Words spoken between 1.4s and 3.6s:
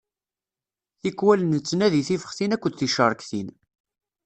nettandi tifextin akked ticeṛktin.